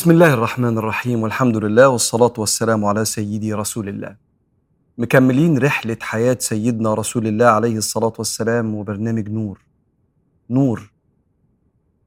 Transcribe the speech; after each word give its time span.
بسم 0.00 0.10
الله 0.10 0.34
الرحمن 0.34 0.78
الرحيم 0.78 1.22
والحمد 1.22 1.56
لله 1.56 1.88
والصلاة 1.88 2.32
والسلام 2.38 2.84
على 2.84 3.04
سيدي 3.04 3.54
رسول 3.54 3.88
الله. 3.88 4.16
مكملين 4.98 5.58
رحلة 5.58 5.96
حياة 6.00 6.36
سيدنا 6.40 6.94
رسول 6.94 7.26
الله 7.26 7.46
عليه 7.46 7.76
الصلاة 7.76 8.12
والسلام 8.18 8.74
وبرنامج 8.74 9.28
نور. 9.28 9.60
نور 10.50 10.92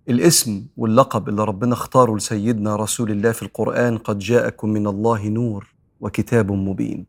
الاسم 0.10 0.66
واللقب 0.78 1.30
اللي 1.30 1.44
ربنا 1.44 1.74
اختاره 1.74 2.16
لسيدنا 2.16 2.76
رسول 2.76 3.12
الله 3.12 3.32
في 3.32 3.44
القرآن 3.44 3.98
قد 3.98 4.20
جاءكم 4.20 4.70
من 4.70 4.88
الله 4.88 5.28
نور 5.28 5.74
وكتاب 6.02 6.52
مبين. 6.52 7.06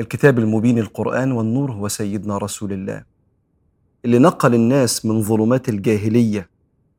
الكتاب 0.00 0.38
المبين 0.38 0.78
القرآن 0.78 1.32
والنور 1.32 1.72
هو 1.72 1.88
سيدنا 1.88 2.38
رسول 2.38 2.72
الله. 2.72 3.04
اللي 4.04 4.18
نقل 4.18 4.54
الناس 4.54 5.06
من 5.06 5.22
ظلمات 5.22 5.68
الجاهلية 5.68 6.48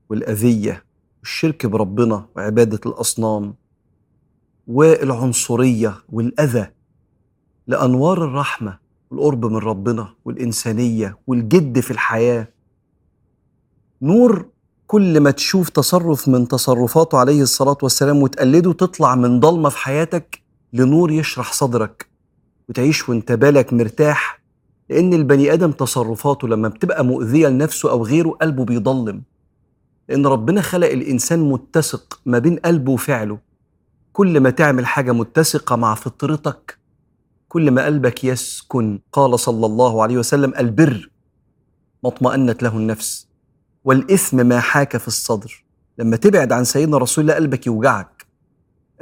والأذية 0.10 0.91
والشرك 1.22 1.66
بربنا 1.66 2.26
وعبادة 2.36 2.80
الأصنام 2.86 3.54
والعنصرية 4.68 5.94
والأذى 6.10 6.68
لأنوار 7.68 8.26
الرحمة 8.26 8.78
والقرب 9.12 9.46
من 9.46 9.58
ربنا 9.58 10.14
والإنسانية 10.26 11.18
والجد 11.28 11.80
في 11.80 11.92
الحياة. 11.92 12.48
نور 14.02 14.46
كل 14.88 15.20
ما 15.20 15.32
تشوف 15.32 15.70
تصرف 15.70 16.28
من 16.28 16.48
تصرفاته 16.48 17.18
عليه 17.18 17.42
الصلاة 17.42 17.78
والسلام 17.84 18.22
وتقلده 18.24 18.74
تطلع 18.74 19.16
من 19.16 19.40
ضلمة 19.40 19.70
في 19.70 19.78
حياتك 19.78 20.42
لنور 20.74 21.12
يشرح 21.12 21.54
صدرك 21.54 22.08
وتعيش 22.70 23.10
وانت 23.10 23.32
بالك 23.32 23.74
مرتاح 23.74 24.42
لأن 24.90 25.14
البني 25.14 25.54
آدم 25.54 25.72
تصرفاته 25.72 26.48
لما 26.48 26.68
بتبقى 26.68 27.06
مؤذية 27.06 27.48
لنفسه 27.48 27.92
أو 27.92 28.06
غيره 28.06 28.30
قلبه 28.30 28.66
بيضلم. 28.66 29.22
لأن 30.10 30.26
ربنا 30.26 30.62
خلق 30.62 30.88
الإنسان 30.88 31.40
متسق 31.40 32.22
ما 32.26 32.40
بين 32.40 32.56
قلبه 32.56 32.92
وفعله. 32.92 33.40
كل 34.14 34.40
ما 34.40 34.50
تعمل 34.50 34.86
حاجة 34.86 35.12
متسقة 35.12 35.76
مع 35.76 35.96
فطرتك 35.96 36.78
كل 37.48 37.72
ما 37.72 37.86
قلبك 37.86 38.24
يسكن 38.24 39.00
قال 39.12 39.40
صلى 39.40 39.66
الله 39.66 40.04
عليه 40.04 40.18
وسلم 40.18 40.54
البر 40.58 41.10
ما 42.04 42.10
اطمأنت 42.10 42.64
له 42.64 42.78
النفس. 42.78 43.28
والإثم 43.84 44.46
ما 44.46 44.60
حاك 44.60 44.98
في 44.98 45.08
الصدر. 45.08 45.64
لما 45.98 46.18
تبعد 46.18 46.52
عن 46.52 46.64
سيدنا 46.64 46.98
رسول 46.98 47.22
الله 47.24 47.36
قلبك 47.36 47.68
يوجعك. 47.68 48.26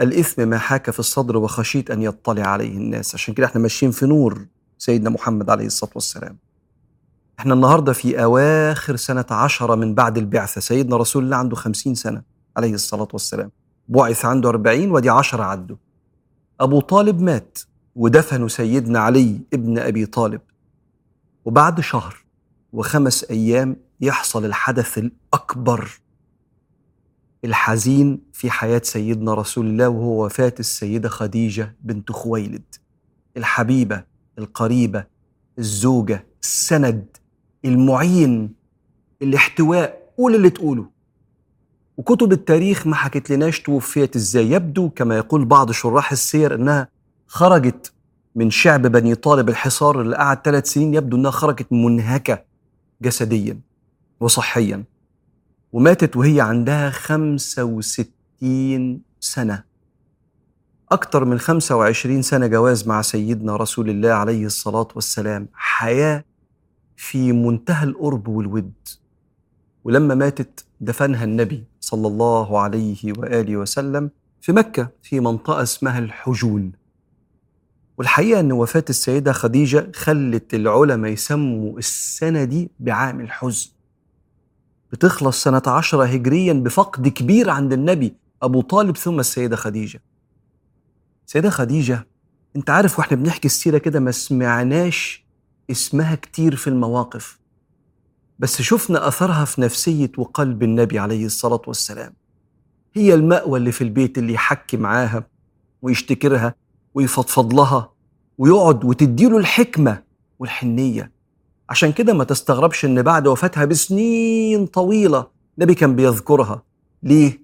الإثم 0.01 0.47
ما 0.47 0.57
حاك 0.57 0.89
في 0.89 0.99
الصدر 0.99 1.37
وخشيت 1.37 1.91
أن 1.91 2.01
يطلع 2.01 2.47
عليه 2.47 2.77
الناس. 2.77 3.15
عشان 3.15 3.33
كده 3.33 3.45
إحنا 3.45 3.61
ماشيين 3.61 3.91
في 3.91 4.05
نور 4.05 4.45
سيدنا 4.77 5.09
محمد 5.09 5.49
عليه 5.49 5.65
الصلاة 5.65 5.91
والسلام. 5.95 6.37
إحنا 7.39 7.53
النهاردة 7.53 7.93
في 7.93 8.23
أواخر 8.23 8.95
سنة 8.95 9.25
عشرة 9.31 9.75
من 9.75 9.95
بعد 9.95 10.17
البعثة. 10.17 10.61
سيدنا 10.61 10.97
رسول 10.97 11.23
الله 11.23 11.37
عنده 11.37 11.55
خمسين 11.55 11.95
سنة 11.95 12.21
عليه 12.57 12.73
الصلاة 12.73 13.07
والسلام. 13.13 13.51
بعث 13.87 14.25
عنده 14.25 14.49
أربعين 14.49 14.91
ودي 14.91 15.09
عشرة 15.09 15.43
عدوا. 15.43 15.75
أبو 16.59 16.79
طالب 16.79 17.21
مات 17.21 17.59
ودفنوا 17.95 18.47
سيدنا 18.47 18.99
علي 18.99 19.39
ابن 19.53 19.79
أبي 19.79 20.05
طالب. 20.05 20.41
وبعد 21.45 21.79
شهر 21.81 22.23
وخمس 22.73 23.23
أيام 23.23 23.75
يحصل 24.01 24.45
الحدث 24.45 24.97
الأكبر 24.97 25.91
الحزين 27.45 28.21
في 28.33 28.51
حياة 28.51 28.81
سيدنا 28.83 29.33
رسول 29.33 29.67
الله 29.67 29.89
وهو 29.89 30.25
وفاة 30.25 30.55
السيدة 30.59 31.09
خديجة 31.09 31.75
بنت 31.81 32.11
خويلد. 32.11 32.75
الحبيبة 33.37 34.03
القريبة 34.39 35.05
الزوجة 35.59 36.27
السند 36.41 37.18
المعين 37.65 38.53
الاحتواء 39.21 40.11
قول 40.17 40.35
اللي 40.35 40.49
تقوله. 40.49 40.85
وكتب 41.97 42.31
التاريخ 42.31 42.87
ما 42.87 42.95
حكت 42.95 43.29
لناش 43.29 43.59
توفيت 43.59 44.15
إزاي. 44.15 44.51
يبدو 44.51 44.89
كما 44.89 45.17
يقول 45.17 45.45
بعض 45.45 45.71
شراح 45.71 46.11
السير 46.11 46.55
إنها 46.55 46.87
خرجت 47.27 47.93
من 48.35 48.49
شعب 48.49 48.81
بني 48.81 49.15
طالب 49.15 49.49
الحصار 49.49 50.01
اللي 50.01 50.15
قعد 50.15 50.41
ثلاث 50.45 50.67
سنين. 50.67 50.93
يبدو 50.93 51.17
إنها 51.17 51.31
خرجت 51.31 51.73
منهكة 51.73 52.43
جسديا 53.01 53.59
وصحيا 54.19 54.83
وماتت 55.73 56.17
وهي 56.17 56.41
عندها 56.41 56.89
65 56.89 59.01
سنة. 59.19 59.63
أكثر 60.91 61.25
من 61.25 61.39
25 61.39 62.21
سنة 62.21 62.47
جواز 62.47 62.87
مع 62.87 63.01
سيدنا 63.01 63.55
رسول 63.55 63.89
الله 63.89 64.09
عليه 64.09 64.45
الصلاة 64.45 64.87
والسلام. 64.95 65.47
حياة 65.53 66.23
في 66.99 67.31
منتهى 67.31 67.83
القرب 67.83 68.27
والود. 68.27 68.73
ولما 69.83 70.15
ماتت 70.15 70.65
دفنها 70.81 71.23
النبي 71.23 71.63
صلى 71.79 72.07
الله 72.07 72.59
عليه 72.59 73.13
وآله 73.17 73.57
وسلم 73.57 74.09
في 74.41 74.51
مكة 74.51 74.89
في 75.03 75.19
منطقة 75.19 75.61
اسمها 75.63 75.99
الحجون. 75.99 76.71
والحقيقة 77.97 78.39
أن 78.39 78.51
وفاة 78.51 78.85
السيدة 78.89 79.31
خديجة 79.31 79.91
خلت 79.95 80.53
العلماء 80.53 81.11
يسموا 81.11 81.77
السنة 81.77 82.43
دي 82.43 82.69
بعام 82.79 83.21
الحزن. 83.21 83.69
بتخلص 84.91 85.43
سنة 85.43 85.63
عشرة 85.67 86.05
هجريا 86.05 86.53
بفقد 86.53 87.07
كبير 87.07 87.49
عند 87.49 87.73
النبي 87.73 88.13
أبو 88.43 88.61
طالب 88.61 88.97
ثم 88.97 89.19
السيدة 89.19 89.55
خديجة. 89.55 90.01
سيدة 91.25 91.49
خديجة 91.49 92.07
أنت 92.55 92.69
عارف 92.69 92.99
وإحنا 92.99 93.17
بنحكي 93.17 93.45
السيرة 93.45 93.77
كده 93.77 93.99
ما 93.99 94.11
سمعناش 94.11 95.28
اسمها 95.71 96.15
كتير 96.15 96.55
في 96.55 96.67
المواقف 96.67 97.39
بس 98.39 98.61
شفنا 98.61 99.07
أثرها 99.07 99.45
في 99.45 99.61
نفسية 99.61 100.11
وقلب 100.17 100.63
النبي 100.63 100.99
عليه 100.99 101.25
الصلاة 101.25 101.61
والسلام. 101.67 102.13
هي 102.93 103.13
المأوى 103.13 103.59
اللي 103.59 103.71
في 103.71 103.83
البيت 103.83 104.17
اللي 104.17 104.33
يحكي 104.33 104.77
معاها 104.77 105.27
ويشتكرها 105.81 106.55
ويفضفض 106.93 107.53
لها 107.53 107.91
ويقعد 108.37 108.85
وتديله 108.85 109.37
الحكمة 109.37 110.03
والحنية. 110.39 111.11
عشان 111.69 111.91
كده 111.91 112.13
ما 112.13 112.23
تستغربش 112.23 112.85
إن 112.85 113.01
بعد 113.01 113.27
وفاتها 113.27 113.65
بسنين 113.65 114.65
طويلة 114.65 115.27
النبي 115.57 115.75
كان 115.75 115.95
بيذكرها. 115.95 116.63
ليه؟ 117.03 117.43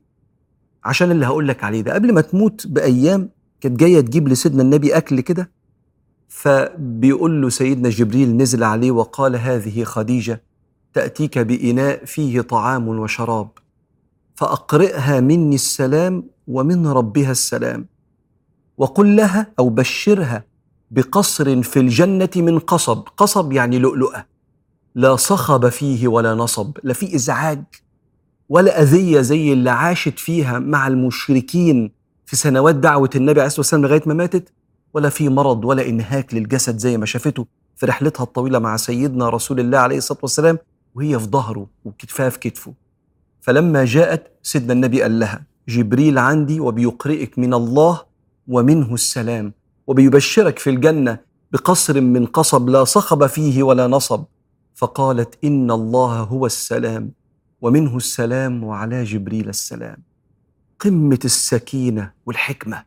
عشان 0.83 1.11
اللي 1.11 1.25
هقول 1.25 1.47
لك 1.47 1.63
عليه 1.63 1.81
ده. 1.81 1.93
قبل 1.93 2.13
ما 2.13 2.21
تموت 2.21 2.67
بأيام 2.67 3.29
كانت 3.61 3.79
جاية 3.79 4.01
تجيب 4.01 4.27
لسيدنا 4.27 4.61
النبي 4.61 4.97
أكل 4.97 5.19
كده 5.21 5.51
فبيقول 6.27 7.41
له 7.41 7.49
سيدنا 7.49 7.89
جبريل 7.89 8.37
نزل 8.37 8.63
عليه 8.63 8.91
وقال 8.91 9.35
هذه 9.35 9.83
خديجة 9.83 10.41
تأتيك 10.93 11.37
بإناء 11.37 12.05
فيه 12.05 12.41
طعام 12.41 12.87
وشراب 12.87 13.49
فأقرئها 14.35 15.19
مني 15.19 15.55
السلام 15.55 16.23
ومن 16.47 16.87
ربها 16.87 17.31
السلام 17.31 17.85
وقل 18.77 19.15
لها 19.15 19.47
أو 19.59 19.69
بشرها 19.69 20.43
بقصر 20.91 21.61
في 21.61 21.79
الجنة 21.79 22.29
من 22.35 22.59
قصب 22.59 23.03
قصب 23.17 23.53
يعني 23.53 23.79
لؤلؤة 23.79 24.25
لا 24.95 25.15
صخب 25.15 25.69
فيه 25.69 26.07
ولا 26.07 26.35
نصب 26.35 26.77
لا 26.83 26.93
في 26.93 27.15
إزعاج 27.15 27.63
ولا 28.49 28.81
أذية 28.81 29.21
زي 29.21 29.53
اللي 29.53 29.69
عاشت 29.69 30.19
فيها 30.19 30.59
مع 30.59 30.87
المشركين 30.87 31.91
في 32.25 32.35
سنوات 32.35 32.75
دعوة 32.75 33.09
النبي 33.15 33.39
عليه 33.39 33.47
الصلاة 33.47 33.59
والسلام 33.59 33.85
لغاية 33.85 34.01
ما 34.05 34.13
ماتت 34.13 34.53
ولا 34.95 35.09
في 35.09 35.29
مرض 35.29 35.65
ولا 35.65 35.89
إنهاك 35.89 36.33
للجسد 36.33 36.77
زي 36.77 36.97
ما 36.97 37.05
شافته 37.05 37.45
في 37.75 37.85
رحلتها 37.85 38.23
الطويلة 38.23 38.59
مع 38.59 38.77
سيدنا 38.77 39.29
رسول 39.29 39.59
الله 39.59 39.77
عليه 39.77 39.97
الصلاة 39.97 40.19
والسلام 40.21 40.57
وهي 40.95 41.19
في 41.19 41.25
ظهره 41.25 41.67
وكتفها 41.85 42.29
في 42.29 42.39
كتفه. 42.39 42.73
فلما 43.41 43.85
جاءت 43.85 44.31
سيدنا 44.43 44.73
النبي 44.73 45.01
قال 45.01 45.19
لها 45.19 45.43
جبريل 45.67 46.17
عندي 46.17 46.59
وبيقرئك 46.59 47.39
من 47.39 47.53
الله 47.53 48.01
ومنه 48.47 48.93
السلام 48.93 49.53
وبيبشرك 49.87 50.59
في 50.59 50.69
الجنة 50.69 51.19
بقصر 51.51 52.01
من 52.01 52.25
قصب 52.25 52.69
لا 52.69 52.83
صخب 52.83 53.25
فيه 53.25 53.63
ولا 53.63 53.87
نصب. 53.87 54.23
فقالت 54.75 55.43
إن 55.43 55.71
الله 55.71 56.19
هو 56.19 56.45
السلام 56.45 57.11
ومنه 57.61 57.97
السلام 57.97 58.63
وعلى 58.63 59.03
جبريل 59.03 59.49
السلام. 59.49 59.97
قمة 60.79 61.19
السكينة 61.25 62.11
والحكمة 62.25 62.83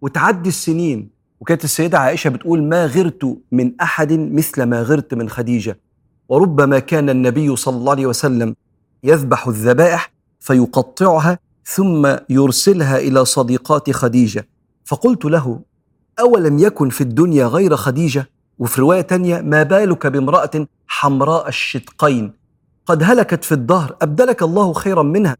وتعدي 0.00 0.48
السنين 0.48 1.17
وكانت 1.40 1.64
السيدة 1.64 1.98
عائشة 1.98 2.30
بتقول 2.30 2.62
ما 2.62 2.86
غرت 2.86 3.38
من 3.52 3.72
أحد 3.80 4.12
مثل 4.12 4.62
ما 4.62 4.82
غرت 4.82 5.14
من 5.14 5.28
خديجة 5.28 5.78
وربما 6.28 6.78
كان 6.78 7.10
النبي 7.10 7.56
صلى 7.56 7.76
الله 7.76 7.90
عليه 7.92 8.06
وسلم 8.06 8.54
يذبح 9.04 9.46
الذبائح 9.46 10.12
فيقطعها 10.40 11.38
ثم 11.64 12.16
يرسلها 12.28 12.98
إلى 12.98 13.24
صديقات 13.24 13.90
خديجة. 13.90 14.48
فقلت 14.84 15.24
له 15.24 15.60
أولم 16.20 16.58
يكن 16.58 16.88
في 16.88 17.00
الدنيا 17.00 17.46
غير 17.46 17.76
خديجة؟ 17.76 18.30
وفي 18.58 18.80
رواية 18.80 19.00
تانية 19.00 19.40
ما 19.40 19.62
بالك 19.62 20.06
بامرأة 20.06 20.66
حمراء 20.86 21.48
الشدقين؟ 21.48 22.32
قد 22.86 23.02
هلكت 23.02 23.44
في 23.44 23.52
الدهر 23.52 23.96
أبدلك 24.02 24.42
الله 24.42 24.72
خيرا 24.72 25.02
منها 25.02 25.36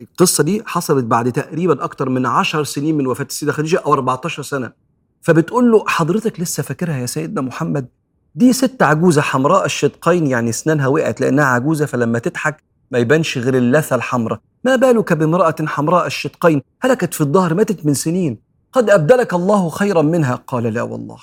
القصة 0.00 0.44
دي 0.44 0.62
حصلت 0.66 1.04
بعد 1.04 1.32
تقريبا 1.32 1.84
أكتر 1.84 2.08
من 2.08 2.26
عشر 2.26 2.64
سنين 2.64 2.96
من 2.96 3.06
وفاة 3.06 3.24
السيدة 3.24 3.52
خديجة 3.52 3.76
أو 3.86 3.92
14 3.92 4.42
سنة. 4.42 4.72
فبتقول 5.20 5.72
له 5.72 5.84
حضرتك 5.86 6.40
لسه 6.40 6.62
فاكرها 6.62 6.96
يا 6.96 7.06
سيدنا 7.06 7.40
محمد؟ 7.40 7.86
دي 8.34 8.52
ست 8.52 8.82
عجوزة 8.82 9.22
حمراء 9.22 9.64
الشدقين 9.64 10.26
يعني 10.26 10.50
أسنانها 10.50 10.86
وقعت 10.86 11.20
لأنها 11.20 11.44
عجوزة 11.44 11.86
فلما 11.86 12.18
تضحك 12.18 12.62
ما 12.90 12.98
يبانش 12.98 13.38
غير 13.38 13.56
اللثة 13.56 13.96
الحمراء. 13.96 14.40
ما 14.64 14.76
بالك 14.76 15.12
بامرأة 15.12 15.54
حمراء 15.66 16.06
الشدقين؟ 16.06 16.62
هلكت 16.82 17.14
في 17.14 17.20
الظهر 17.20 17.54
ماتت 17.54 17.86
من 17.86 17.94
سنين. 17.94 18.38
قد 18.72 18.90
أبدلك 18.90 19.34
الله 19.34 19.68
خيرا 19.68 20.02
منها. 20.02 20.34
قال 20.34 20.62
لا 20.62 20.82
والله. 20.82 21.18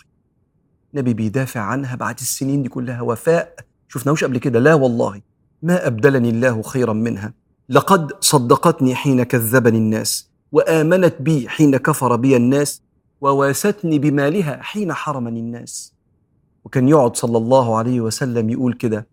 نبي 0.93 1.13
بيدافع 1.13 1.59
عنها 1.59 1.95
بعد 1.95 2.19
السنين 2.19 2.63
دي 2.63 2.69
كلها. 2.69 3.01
وفاء 3.01 3.55
شفناهوش 3.87 4.23
قبل 4.23 4.37
كده؟ 4.37 4.59
لا 4.59 4.73
والله. 4.73 5.21
ما 5.63 5.87
أبدلني 5.87 6.29
الله 6.29 6.61
خيرا 6.61 6.93
منها. 6.93 7.33
لقد 7.69 8.11
صدقتني 8.19 8.95
حين 8.95 9.23
كذبني 9.23 9.77
الناس 9.77 10.29
وآمنت 10.51 11.15
بي 11.19 11.49
حين 11.49 11.77
كفر 11.77 12.15
بي 12.15 12.35
الناس 12.35 12.81
وواستني 13.21 13.99
بمالها 13.99 14.61
حين 14.61 14.93
حرمني 14.93 15.39
الناس. 15.39 15.93
وكان 16.65 16.89
يقعد 16.89 17.15
صلى 17.15 17.37
الله 17.37 17.77
عليه 17.77 18.01
وسلم 18.01 18.49
يقول 18.49 18.73
كده 18.73 19.07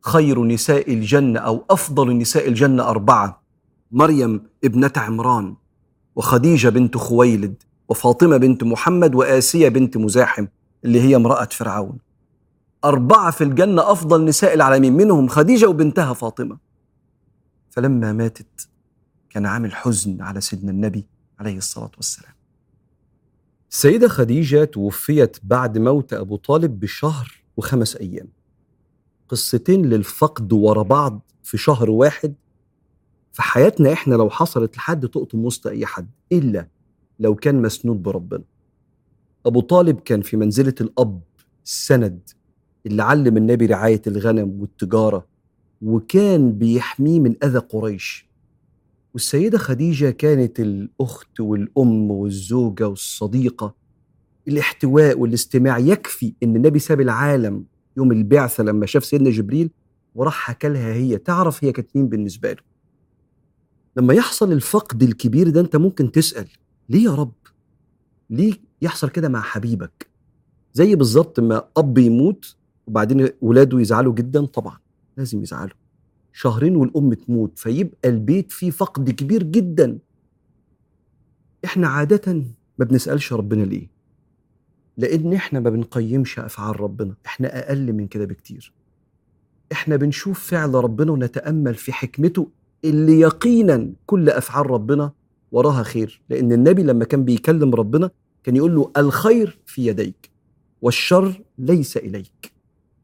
خير 0.00 0.44
نساء 0.44 0.92
الجنة 0.92 1.40
أو 1.40 1.64
أفضل 1.70 2.18
نساء 2.18 2.48
الجنة 2.48 2.82
أربعة 2.82 3.42
مريم 3.92 4.42
ابنة 4.64 4.92
عمران 4.96 5.56
وخديجة 6.16 6.68
بنت 6.68 6.96
خويلد 6.96 7.62
وفاطمة 7.88 8.36
بنت 8.36 8.64
محمد 8.64 9.14
وآسية 9.14 9.68
بنت 9.68 9.96
مزاحم 9.96 10.46
اللي 10.84 11.00
هي 11.00 11.16
امرأة 11.16 11.44
فرعون. 11.44 11.98
أربعة 12.84 13.30
في 13.30 13.44
الجنة 13.44 13.92
أفضل 13.92 14.24
نساء 14.24 14.54
العالمين 14.54 14.92
منهم 14.92 15.28
خديجة 15.28 15.66
وبنتها 15.68 16.12
فاطمة. 16.12 16.58
فلما 17.70 18.12
ماتت 18.12 18.68
كان 19.30 19.46
عامل 19.46 19.74
حزن 19.74 20.22
على 20.22 20.40
سيدنا 20.40 20.70
النبي 20.70 21.06
عليه 21.38 21.56
الصلاة 21.56 21.90
والسلام. 21.96 22.32
السيدة 23.74 24.08
خديجة 24.08 24.64
توفيت 24.64 25.36
بعد 25.42 25.78
موت 25.78 26.12
أبو 26.12 26.36
طالب 26.36 26.80
بشهر 26.80 27.42
وخمس 27.56 27.96
أيام. 27.96 28.28
قصتين 29.28 29.86
للفقد 29.86 30.52
ورا 30.52 30.82
بعض 30.82 31.20
في 31.42 31.58
شهر 31.58 31.90
واحد. 31.90 32.34
في 33.32 33.42
حياتنا 33.42 33.92
إحنا 33.92 34.14
لو 34.14 34.30
حصلت 34.30 34.76
لحد 34.76 35.08
تقطم 35.08 35.44
وسط 35.44 35.66
أي 35.66 35.86
حد 35.86 36.08
إلا 36.32 36.68
لو 37.20 37.34
كان 37.34 37.62
مسنود 37.62 38.02
بربنا. 38.02 38.44
أبو 39.46 39.60
طالب 39.60 40.00
كان 40.00 40.22
في 40.22 40.36
منزلة 40.36 40.74
الأب 40.80 41.20
السند 41.64 42.30
اللي 42.86 43.02
علم 43.02 43.36
النبي 43.36 43.66
رعاية 43.66 44.02
الغنم 44.06 44.60
والتجارة 44.60 45.26
وكان 45.82 46.52
بيحميه 46.52 47.20
من 47.20 47.44
أذى 47.44 47.58
قريش. 47.58 48.28
والسيدة 49.14 49.58
خديجة 49.58 50.10
كانت 50.10 50.60
الأخت 50.60 51.40
والأم 51.40 52.10
والزوجة 52.10 52.88
والصديقة. 52.88 53.74
الاحتواء 54.48 55.18
والاستماع 55.18 55.78
يكفي 55.78 56.34
إن 56.42 56.56
النبي 56.56 56.78
ساب 56.78 57.00
العالم 57.00 57.64
يوم 57.96 58.12
البعثة 58.12 58.64
لما 58.64 58.86
شاف 58.86 59.04
سيدنا 59.04 59.30
جبريل 59.30 59.70
وراح 60.14 60.34
حكى 60.34 60.68
لها 60.68 60.92
هي. 60.94 61.18
تعرف 61.18 61.64
هي 61.64 61.72
كانت 61.72 61.88
مين 61.96 62.08
بالنسبة 62.08 62.52
له؟ 62.52 62.62
لما 63.96 64.14
يحصل 64.14 64.52
الفقد 64.52 65.02
الكبير 65.02 65.50
ده 65.50 65.60
أنت 65.60 65.76
ممكن 65.76 66.12
تسأل 66.12 66.48
ليه 66.88 67.04
يا 67.04 67.14
رب؟ 67.14 67.32
ليه 68.30 68.54
يحصل 68.82 69.08
كده 69.08 69.28
مع 69.28 69.40
حبيبك؟ 69.40 70.10
زي 70.72 70.94
بالظبط 70.94 71.40
ما 71.40 71.64
أب 71.76 71.98
يموت 71.98 72.56
وبعدين 72.86 73.28
ولاده 73.40 73.80
يزعلوا 73.80 74.14
جدا 74.14 74.44
طبعا 74.46 74.78
لازم 75.16 75.42
يزعلوا. 75.42 75.76
شهرين 76.36 76.76
والأم 76.76 77.14
تموت 77.14 77.58
فيبقى 77.58 78.08
البيت 78.08 78.52
فيه 78.52 78.70
فقد 78.70 79.10
كبير 79.10 79.42
جدا. 79.42 79.98
إحنا 81.64 81.88
عادة 81.88 82.32
ما 82.78 82.84
بنسألش 82.84 83.32
ربنا 83.32 83.62
ليه؟ 83.64 83.86
لأن 84.96 85.32
إحنا 85.32 85.60
ما 85.60 85.70
بنقيمش 85.70 86.38
أفعال 86.38 86.80
ربنا 86.80 87.14
إحنا 87.26 87.58
أقل 87.68 87.92
من 87.92 88.06
كده 88.06 88.24
بكتير. 88.24 88.72
إحنا 89.72 89.96
بنشوف 89.96 90.44
فعل 90.50 90.74
ربنا 90.74 91.12
ونتأمل 91.12 91.74
في 91.74 91.92
حكمته 91.92 92.48
اللي 92.84 93.20
يقينا 93.20 93.92
كل 94.06 94.28
أفعال 94.30 94.70
ربنا 94.70 95.12
وراها 95.52 95.82
خير. 95.82 96.22
لأن 96.30 96.52
النبي 96.52 96.82
لما 96.82 97.04
كان 97.04 97.24
بيكلم 97.24 97.74
ربنا 97.74 98.10
كان 98.44 98.56
يقول 98.56 98.74
له 98.74 98.90
الخير 98.96 99.58
في 99.66 99.86
يديك 99.86 100.30
والشر 100.82 101.42
ليس 101.58 101.96
إليك. 101.96 102.52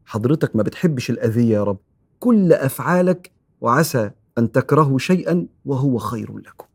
حضرتك 0.05 0.57
ما 0.57 0.63
بتحبش 0.63 1.11
الأذية 1.11 1.55
يا 1.55 1.65
رب. 1.65 1.79
كل 2.21 2.53
أفعالك 2.53 3.31
وعسى 3.61 4.11
أن 4.39 4.53
تكرهوا 4.53 4.99
شيئا 4.99 5.47
وهو 5.65 5.99
خير 5.99 6.39
لكم. 6.39 6.67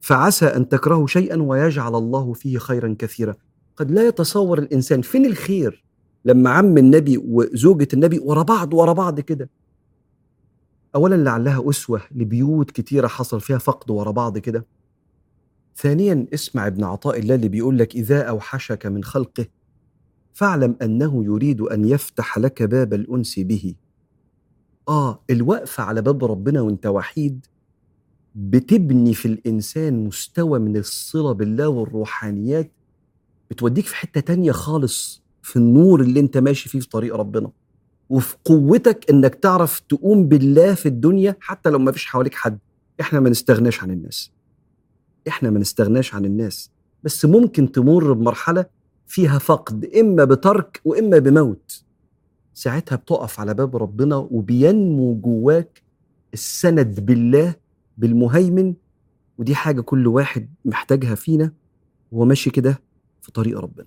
فعسى 0.00 0.46
أن 0.46 0.68
تكرهوا 0.68 1.06
شيئا 1.06 1.42
ويجعل 1.42 1.94
الله 1.94 2.32
فيه 2.32 2.58
خيرا 2.58 2.96
كثيرا. 2.98 3.34
قد 3.76 3.90
لا 3.90 4.08
يتصور 4.08 4.58
الإنسان 4.58 5.02
فين 5.02 5.26
الخير 5.26 5.84
لما 6.24 6.50
عم 6.50 6.78
النبي 6.78 7.18
وزوجة 7.18 7.88
النبي 7.94 8.18
ورا 8.18 8.42
بعض 8.42 8.74
ورا 8.74 8.92
بعض 8.92 9.20
كده. 9.20 9.50
اولا 10.94 11.14
لعلها 11.14 11.70
أسوة 11.70 12.02
لبيوت 12.10 12.70
كتيرة 12.70 13.06
حصل 13.06 13.40
فيها 13.40 13.58
فقد 13.58 13.90
ورا 13.90 14.10
بعض 14.10 14.38
كده. 14.38 14.66
ثانيا 15.76 16.26
اسمع 16.34 16.66
ابن 16.66 16.84
عطاء 16.84 17.18
الله 17.18 17.34
اللي 17.34 17.48
بيقول 17.48 17.78
لك 17.78 17.94
إذا 17.94 18.22
أوحشك 18.22 18.86
من 18.86 19.04
خلقه 19.04 19.46
فاعلم 20.32 20.76
أنه 20.82 21.24
يريد 21.24 21.60
أن 21.60 21.84
يفتح 21.84 22.38
لك 22.38 22.62
باب 22.62 22.94
الأنس 22.94 23.38
به. 23.38 23.74
آه 24.88 25.20
الوقفة 25.30 25.82
على 25.82 26.02
باب 26.02 26.24
ربنا 26.24 26.60
وأنت 26.60 26.86
وحيد 26.86 27.46
بتبني 28.34 29.14
في 29.14 29.26
الإنسان 29.28 30.04
مستوى 30.04 30.58
من 30.58 30.76
الصلة 30.76 31.32
بالله 31.32 31.68
والروحانيات 31.68 32.72
بتوديك 33.50 33.86
في 33.86 33.96
حتة 33.96 34.20
تانية 34.20 34.52
خالص 34.52 35.22
في 35.42 35.56
النور 35.56 36.00
اللي 36.00 36.20
أنت 36.20 36.38
ماشي 36.38 36.68
فيه 36.68 36.80
في 36.80 36.88
طريق 36.88 37.16
ربنا. 37.16 37.50
وفي 38.10 38.36
قوتك 38.44 39.10
إنك 39.10 39.34
تعرف 39.34 39.80
تقوم 39.80 40.28
بالله 40.28 40.74
في 40.74 40.86
الدنيا 40.86 41.36
حتى 41.40 41.70
لو 41.70 41.78
ما 41.78 41.92
فيش 41.92 42.06
حواليك 42.06 42.34
حد. 42.34 42.58
إحنا 43.00 43.20
ما 43.20 43.30
نستغناش 43.30 43.82
عن 43.82 43.90
الناس. 43.90 44.32
إحنا 45.28 45.50
ما 45.50 45.58
نستغناش 45.58 46.14
عن 46.14 46.24
الناس. 46.24 46.70
بس 47.02 47.24
ممكن 47.24 47.72
تمر 47.72 48.12
بمرحلة 48.12 48.66
فيها 49.06 49.38
فقد 49.38 49.84
إما 49.84 50.24
بترك 50.24 50.80
وإما 50.84 51.18
بموت. 51.18 51.84
ساعتها 52.54 52.96
بتقف 52.96 53.40
على 53.40 53.54
باب 53.54 53.76
ربنا 53.76 54.16
وبينمو 54.16 55.14
جواك 55.14 55.82
السند 56.34 57.00
بالله 57.00 57.54
بالمهيمن 57.98 58.74
ودي 59.38 59.54
حاجة 59.54 59.80
كل 59.80 60.06
واحد 60.06 60.48
محتاجها 60.64 61.14
فينا 61.14 61.52
وهو 62.12 62.24
ماشي 62.24 62.50
كده 62.50 62.80
في 63.22 63.32
طريق 63.32 63.58
ربنا. 63.58 63.86